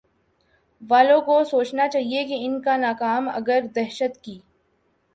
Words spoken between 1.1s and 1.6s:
کو